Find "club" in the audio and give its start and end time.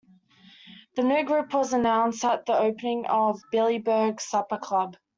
4.57-4.97